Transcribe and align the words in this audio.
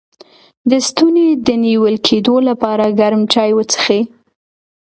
د 0.69 0.71
ستوني 0.87 1.27
د 1.47 1.49
نیول 1.65 1.95
کیدو 2.07 2.35
لپاره 2.49 2.95
ګرم 2.99 3.21
چای 3.33 3.51
وڅښئ 3.55 4.01